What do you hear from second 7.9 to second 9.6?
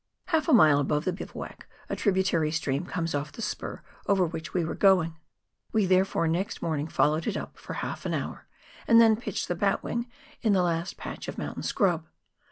an hour, and then pitched the